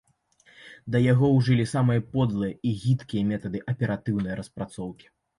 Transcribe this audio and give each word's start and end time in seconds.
Да 0.93 0.99
яго 1.01 1.27
ўжылі 1.33 1.65
самыя 1.73 2.01
подлыя 2.13 2.55
і 2.69 2.71
гідкія 2.85 3.27
метады 3.33 3.61
аператыўнай 3.75 4.33
распрацоўкі. 4.41 5.05